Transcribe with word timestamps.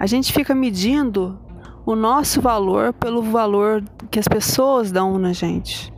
A 0.00 0.06
gente 0.06 0.32
fica 0.32 0.54
medindo 0.54 1.38
o 1.86 1.94
nosso 1.94 2.40
valor 2.40 2.92
pelo 2.92 3.22
valor 3.22 3.84
que 4.10 4.18
as 4.18 4.26
pessoas 4.26 4.90
dão 4.90 5.18
na 5.18 5.32
gente. 5.32 5.92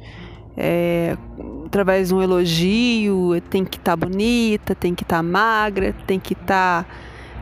É, 0.57 1.17
através 1.65 2.09
de 2.09 2.15
um 2.15 2.21
elogio, 2.21 3.41
tem 3.49 3.65
que 3.65 3.79
estar 3.79 3.97
tá 3.97 4.07
bonita, 4.07 4.75
tem 4.75 4.95
que 4.95 5.05
estar 5.05 5.17
tá 5.17 5.23
magra, 5.23 5.95
tem 6.07 6.19
que 6.19 6.35
estar 6.35 6.85
tá, 6.85 6.91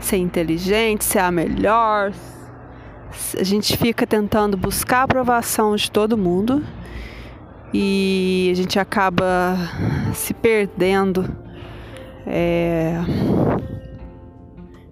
ser 0.01 0.19
inteligente, 0.19 1.05
ser 1.05 1.19
a 1.19 1.31
melhor. 1.31 2.13
A 3.39 3.43
gente 3.43 3.77
fica 3.77 4.07
tentando 4.07 4.57
buscar 4.57 5.01
a 5.01 5.03
aprovação 5.03 5.75
de 5.75 5.91
todo 5.91 6.17
mundo 6.17 6.65
e 7.73 8.51
a 8.53 8.55
gente 8.55 8.79
acaba 8.79 9.57
se 10.15 10.35
perdendo, 10.35 11.29
é, 12.27 12.95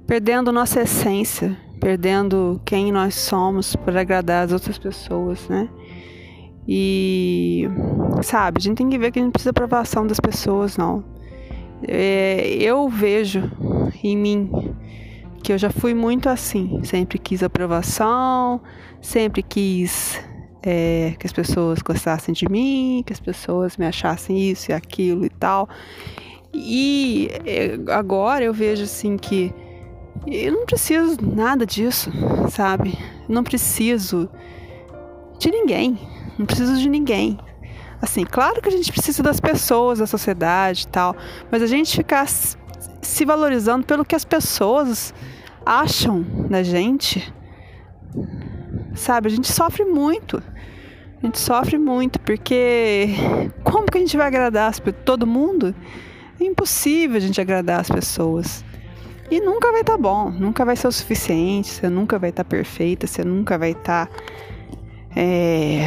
perdendo 0.07 0.51
nossa 0.51 0.81
essência, 0.83 1.57
perdendo 1.79 2.61
quem 2.65 2.93
nós 2.93 3.15
somos 3.15 3.75
para 3.77 4.01
agradar 4.01 4.45
as 4.45 4.53
outras 4.53 4.79
pessoas, 4.79 5.49
né? 5.49 5.69
E 6.67 7.67
sabe, 8.23 8.59
a 8.59 8.61
gente 8.61 8.77
tem 8.77 8.91
que 8.91 8.99
ver 8.99 9.11
que 9.11 9.19
a 9.19 9.23
gente 9.23 9.33
precisa 9.33 9.51
aprovação 9.51 10.07
das 10.07 10.21
pessoas, 10.21 10.77
não. 10.77 11.03
É, 11.87 12.47
eu 12.61 12.89
vejo 12.89 13.51
em 14.03 14.17
mim 14.17 14.51
que 15.43 15.53
eu 15.53 15.59
já 15.59 15.71
fui 15.71 15.95
muito 15.95 16.29
assim, 16.29 16.83
sempre 16.85 17.19
quis 17.19 17.43
aprovação, 17.43 18.61
sempre 19.01 19.43
quis 19.43 20.21
é, 20.63 21.15
que 21.19 21.27
as 21.27 21.33
pessoas 21.33 21.81
gostassem 21.81 22.35
de 22.35 22.47
mim, 22.51 23.03
que 23.07 23.13
as 23.13 23.21
pessoas 23.21 23.77
me 23.77 23.87
achassem 23.87 24.51
isso 24.51 24.71
e 24.71 24.75
aquilo 24.75 25.25
e 25.25 25.31
tal. 25.31 25.69
E 26.53 27.31
é, 27.47 27.79
agora 27.93 28.45
eu 28.45 28.53
vejo 28.53 28.85
assim 28.85 29.17
que 29.17 29.55
eu 30.27 30.53
não 30.53 30.67
preciso 30.67 31.17
nada 31.23 31.65
disso, 31.65 32.11
sabe? 32.51 32.99
Não 33.29 33.43
preciso 33.43 34.29
de 35.39 35.51
ninguém. 35.51 35.99
Não 36.39 36.47
preciso 36.47 36.79
de 36.79 36.89
ninguém. 36.89 37.39
Assim, 38.01 38.25
claro 38.25 38.63
que 38.63 38.69
a 38.69 38.73
gente 38.73 38.93
precisa 38.93 39.23
das 39.23 39.41
pessoas, 39.41 39.99
da 39.99 40.07
sociedade 40.07 40.85
e 40.85 40.89
tal, 40.89 41.17
mas 41.51 41.63
a 41.63 41.67
gente 41.67 41.97
ficar 41.97 42.29
se 42.29 43.25
valorizando 43.25 43.85
pelo 43.85 44.05
que 44.05 44.15
as 44.15 44.25
pessoas 44.25 45.13
acham 45.67 46.25
da 46.49 46.63
gente, 46.63 47.33
sabe? 48.95 49.27
A 49.27 49.31
gente 49.31 49.51
sofre 49.53 49.85
muito. 49.85 50.43
A 51.21 51.27
gente 51.27 51.41
sofre 51.41 51.77
muito 51.77 52.21
porque 52.21 53.09
como 53.65 53.87
que 53.87 53.99
a 53.99 54.01
gente 54.01 54.17
vai 54.17 54.29
agradar 54.29 54.73
todo 55.05 55.27
mundo? 55.27 55.75
É 56.41 56.45
impossível 56.45 57.17
a 57.17 57.21
gente 57.21 57.41
agradar 57.41 57.81
as 57.81 57.91
pessoas. 57.91 58.65
E 59.31 59.41
nunca 59.41 59.71
vai 59.71 59.83
estar 59.83 59.93
tá 59.93 59.99
bom, 59.99 60.31
nunca 60.31 60.65
vai 60.65 60.75
ser 60.75 60.89
o 60.89 60.93
suficiente, 60.93 61.69
você 61.69 61.89
nunca 61.89 62.19
vai 62.19 62.31
estar 62.31 62.45
tá 62.45 62.49
perfeita, 62.49 63.07
você 63.07 63.23
nunca 63.23 63.59
vai 63.59 63.73
estar 63.73 64.07
tá 64.07 64.13
é, 65.17 65.81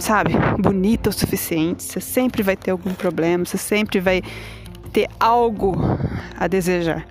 sabe, 0.00 0.32
bonita 0.58 1.10
o 1.10 1.12
suficiente. 1.12 1.82
Você 1.82 2.00
sempre 2.00 2.42
vai 2.42 2.56
ter 2.56 2.72
algum 2.72 2.92
problema, 2.94 3.44
você 3.44 3.58
sempre 3.58 4.00
vai 4.00 4.22
ter 4.92 5.08
algo 5.18 5.74
a 6.36 6.48
desejar, 6.48 7.06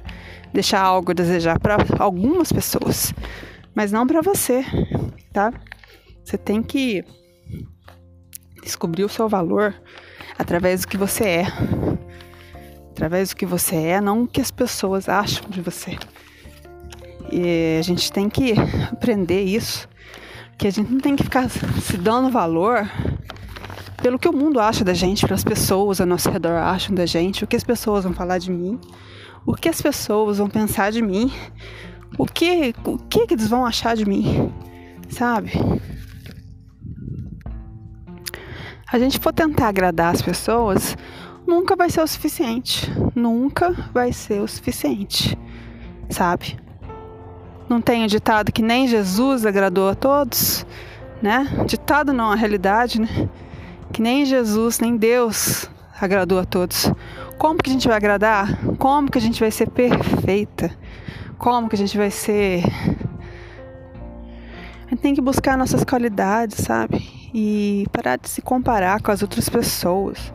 deixar 0.54 0.82
algo 0.82 1.12
a 1.12 1.14
desejar 1.14 1.60
para 1.60 1.78
algumas 1.98 2.52
pessoas, 2.52 3.14
mas 3.74 3.92
não 3.92 4.06
para 4.06 4.22
você, 4.22 4.66
tá? 5.32 5.54
Você 6.24 6.38
tem 6.38 6.62
que 6.62 7.04
descobrir 8.62 9.06
o 9.06 9.10
seu 9.10 9.30
valor 9.30 9.74
através 10.38 10.82
do 10.82 10.88
que 10.88 10.98
você 10.98 11.24
é, 11.24 11.46
através 12.92 13.30
do 13.30 13.36
que 13.36 13.46
você 13.46 13.76
é, 13.76 14.02
não 14.02 14.24
o 14.24 14.28
que 14.28 14.42
as 14.42 14.52
pessoas 14.52 15.08
acham 15.08 15.50
de 15.50 15.62
você. 15.62 15.98
E 17.32 17.78
a 17.80 17.82
gente 17.84 18.12
tem 18.12 18.30
que 18.30 18.54
aprender 18.92 19.42
isso 19.42 19.88
que 20.58 20.68
a 20.68 20.72
gente 20.72 20.92
não 20.92 21.00
tem 21.00 21.16
que 21.16 21.24
ficar 21.24 21.50
se 21.50 21.96
dando 21.96 22.30
valor 22.30 22.86
pelo 24.02 24.20
que 24.20 24.28
o 24.28 24.34
mundo 24.34 24.60
acha 24.60 24.84
da 24.84 24.94
gente, 24.94 25.26
pelas 25.26 25.44
pessoas 25.44 26.02
ao 26.02 26.08
nosso 26.08 26.30
redor 26.30 26.52
acham 26.52 26.94
da 26.94 27.06
gente, 27.06 27.46
o 27.46 27.48
que 27.48 27.56
as 27.56 27.64
pessoas 27.64 28.04
vão 28.04 28.14
falar 28.14 28.40
de 28.40 28.52
mim, 28.52 28.78
o 29.46 29.54
que 29.54 29.70
as 29.70 29.82
pessoas 29.82 30.38
vão 30.38 30.50
pensar 30.50 30.92
de 30.92 31.02
mim, 31.02 31.32
o 32.18 32.26
que, 32.26 32.74
o 32.84 32.98
que, 32.98 33.28
que 33.28 33.34
eles 33.36 33.48
vão 33.48 33.66
achar 33.66 33.96
de 33.96 34.06
mim, 34.06 34.52
sabe? 35.10 35.52
A 38.92 39.00
gente 39.00 39.18
for 39.20 39.32
tentar 39.32 39.70
agradar 39.70 40.14
as 40.14 40.22
pessoas, 40.22 40.98
nunca 41.50 41.76
vai 41.76 41.90
ser 41.90 42.02
o 42.02 42.08
suficiente, 42.08 42.88
nunca 43.16 43.72
vai 43.92 44.14
ser 44.14 44.40
o 44.40 44.48
suficiente, 44.48 45.36
sabe? 46.08 46.60
Não 47.68 47.82
tem 47.82 48.06
o 48.06 48.08
ditado 48.08 48.52
que 48.52 48.62
nem 48.62 48.88
Jesus 48.88 49.48
agradou 49.48 49.90
a 49.90 49.96
todos, 49.96 50.64
né? 51.24 51.48
Ditado 51.66 52.14
não, 52.14 52.32
a 52.32 52.36
realidade, 52.36 53.02
né? 53.02 53.28
Que 53.92 54.00
nem 54.00 54.26
Jesus, 54.26 54.80
nem 54.80 54.96
Deus 54.96 55.68
agradou 56.00 56.40
a 56.40 56.46
todos. 56.46 56.92
Como 57.40 57.58
que 57.58 57.72
a 57.72 57.74
gente 57.74 57.88
vai 57.88 57.98
agradar? 57.98 58.60
Como 58.78 59.10
que 59.10 59.18
a 59.18 59.22
gente 59.22 59.40
vai 59.40 59.50
ser 59.50 59.72
perfeita? 59.72 60.70
Como 61.40 61.68
que 61.68 61.76
a 61.76 61.80
gente 61.80 61.98
vai 61.98 62.12
ser. 62.12 62.64
A 64.86 64.90
gente 64.92 65.02
tem 65.02 65.16
que 65.16 65.22
buscar 65.22 65.58
nossas 65.58 65.84
qualidades, 65.84 66.58
sabe? 66.58 67.10
E 67.34 67.88
parar 67.92 68.18
de 68.18 68.30
se 68.30 68.42
comparar 68.42 69.02
com 69.02 69.12
as 69.12 69.24
outras 69.24 69.50
pessoas. 69.50 70.32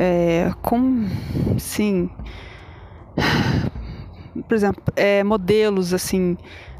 É, 0.00 0.52
com, 0.62 1.08
sim, 1.58 2.08
por 4.46 4.54
exemplo, 4.54 4.80
é, 4.94 5.24
modelos 5.24 5.92
assim 5.92 6.38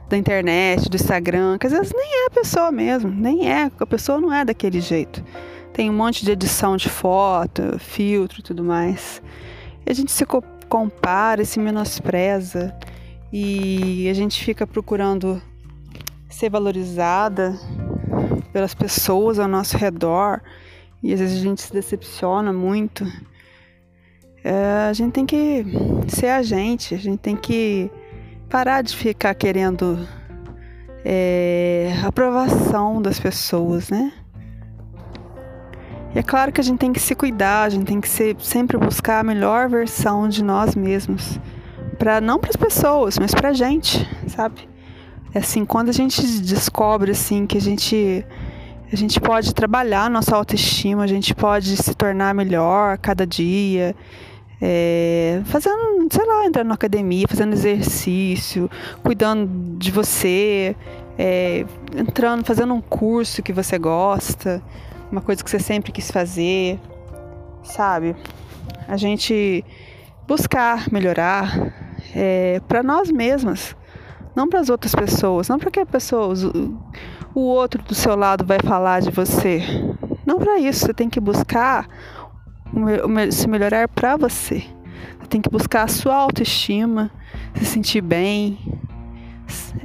da 0.09 0.17
internet, 0.17 0.89
do 0.89 0.95
Instagram, 0.95 1.59
que 1.59 1.67
às 1.67 1.73
vezes 1.73 1.93
nem 1.93 2.23
é 2.23 2.27
a 2.27 2.31
pessoa 2.31 2.71
mesmo, 2.71 3.11
nem 3.11 3.51
é, 3.51 3.73
a 3.77 3.87
pessoa 3.87 4.21
não 4.21 4.33
é 4.33 4.45
daquele 4.45 4.81
jeito. 4.81 5.25
Tem 5.73 5.91
um 5.91 5.93
monte 5.93 6.25
de 6.25 6.31
edição 6.31 6.77
de 6.77 6.89
foto, 6.89 7.77
filtro 7.81 8.39
e 8.39 8.43
tudo 8.45 8.62
mais. 8.62 9.21
E 9.85 9.91
a 9.91 9.95
gente 9.95 10.12
se 10.12 10.25
compara, 10.69 11.45
se 11.45 11.59
menospreza 11.59 12.73
e 13.33 14.09
a 14.09 14.15
gente 14.15 14.45
fica 14.45 14.65
procurando 14.65 15.43
ser 16.31 16.50
valorizada 16.50 17.59
pelas 18.53 18.75
pessoas 18.75 19.41
ao 19.41 19.49
nosso 19.49 19.77
redor 19.77 20.41
e 21.03 21.13
às 21.13 21.21
vezes 21.21 21.39
a 21.39 21.43
gente 21.43 21.63
se 21.63 21.73
decepciona 21.73 22.53
muito 22.53 23.05
é, 24.45 24.87
a 24.89 24.93
gente 24.93 25.13
tem 25.13 25.27
que 25.27 25.65
ser 26.07 26.29
a 26.29 26.43
gente, 26.43 26.95
a 26.95 26.99
gente 26.99 27.19
tem 27.19 27.37
que 27.37 27.91
parar 28.49 28.83
de 28.83 28.97
ficar 28.97 29.35
querendo 29.35 29.99
é, 31.05 31.93
aprovação 32.05 33.03
das 33.03 33.19
pessoas, 33.19 33.91
né? 33.91 34.13
E 36.15 36.19
é 36.19 36.23
claro 36.23 36.51
que 36.53 36.61
a 36.61 36.65
gente 36.65 36.79
tem 36.79 36.93
que 36.93 37.01
se 37.01 37.15
cuidar, 37.15 37.65
a 37.65 37.69
gente 37.69 37.85
tem 37.85 38.01
que 38.01 38.09
ser, 38.09 38.37
sempre 38.41 38.79
buscar 38.79 39.21
a 39.21 39.23
melhor 39.23 39.69
versão 39.69 40.29
de 40.29 40.43
nós 40.43 40.75
mesmos, 40.75 41.39
para 41.99 42.21
não 42.21 42.39
para 42.39 42.51
as 42.51 42.57
pessoas, 42.57 43.19
mas 43.19 43.35
para 43.35 43.51
a 43.51 43.53
gente, 43.53 44.09
sabe? 44.29 44.69
É 45.35 45.41
assim, 45.41 45.67
quando 45.67 45.91
a 45.91 45.93
gente 45.93 46.23
descobre 46.41 47.11
assim 47.11 47.47
que 47.47 47.59
a 47.59 47.61
gente 47.61 48.25
a 48.91 48.97
gente 48.97 49.21
pode 49.21 49.54
trabalhar 49.54 50.10
nossa 50.10 50.34
autoestima, 50.34 51.04
a 51.04 51.06
gente 51.06 51.34
pode 51.34 51.76
se 51.76 51.94
tornar 51.94 52.34
melhor 52.34 52.97
cada 52.99 53.26
dia, 53.26 53.94
é, 54.60 55.41
fazendo, 55.44 56.09
sei 56.10 56.26
lá, 56.26 56.47
entrando 56.47 56.69
na 56.69 56.75
academia, 56.75 57.26
fazendo 57.28 57.53
exercício, 57.53 58.71
cuidando 59.03 59.76
de 59.76 59.91
você, 59.91 60.75
é, 61.19 61.66
entrando, 61.97 62.44
fazendo 62.44 62.72
um 62.72 62.81
curso 62.81 63.43
que 63.43 63.53
você 63.53 63.78
gosta, 63.78 64.62
uma 65.12 65.20
coisa 65.20 65.44
que 65.44 65.50
você 65.50 65.59
sempre 65.59 65.93
quis 65.93 66.10
fazer, 66.10 66.81
sabe? 67.62 68.16
A 68.88 68.97
gente 68.97 69.65
buscar 70.26 70.91
melhorar 70.91 71.72
é, 72.15 72.61
para 72.67 72.82
nós 72.82 73.11
mesmas, 73.11 73.76
não 74.34 74.49
para 74.49 74.61
as 74.61 74.70
outras 74.70 74.94
pessoas, 74.94 75.49
não 75.49 75.58
para 75.58 75.70
que 75.70 75.81
a 75.81 75.87
pessoa, 75.87 76.34
o 77.38 77.43
outro 77.43 77.82
do 77.82 77.94
seu 77.94 78.17
lado 78.17 78.44
vai 78.44 78.58
falar 78.62 79.00
de 79.00 79.11
você. 79.11 79.62
Não 80.26 80.38
para 80.38 80.58
isso, 80.58 80.81
você 80.81 80.93
tem 80.93 81.08
que 81.08 81.20
buscar 81.20 81.88
se 83.31 83.49
melhorar 83.49 83.88
para 83.88 84.17
você. 84.17 84.64
Você 85.20 85.26
tem 85.29 85.40
que 85.40 85.49
buscar 85.49 85.85
a 85.85 85.88
sua 85.88 86.14
autoestima, 86.14 87.11
se 87.55 87.64
sentir 87.64 88.00
bem. 88.00 88.58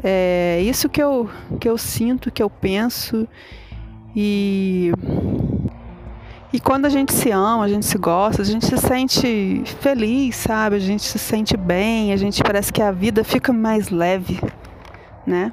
É 0.04 0.62
isso 0.62 0.90
que 0.90 1.02
eu, 1.02 1.30
que 1.60 1.70
eu 1.70 1.78
sinto, 1.78 2.32
que 2.32 2.42
eu 2.42 2.50
penso. 2.50 3.28
E, 4.16 4.92
e 6.52 6.60
quando 6.60 6.86
a 6.86 6.90
gente 6.90 7.14
se 7.14 7.32
ama, 7.32 7.64
a 7.64 7.70
gente 7.70 7.86
se 7.86 7.98
gosta, 7.98 8.42
a 8.42 8.46
gente 8.46 8.66
se 8.66 8.78
sente 8.78 9.64
feliz, 9.80 10.36
sabe? 10.36 10.76
A 10.76 10.80
gente 10.80 11.04
se 11.04 11.18
sente 11.18 11.56
bem, 11.56 12.12
a 12.12 12.18
gente 12.18 12.44
parece 12.44 12.74
que 12.74 12.82
a 12.82 12.92
vida 12.92 13.24
fica 13.24 13.54
mais 13.54 13.90
leve, 13.90 14.42
né? 15.26 15.52